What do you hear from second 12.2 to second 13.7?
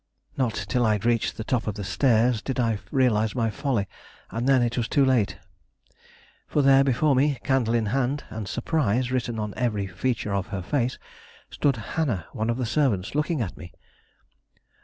one of the servants, looking at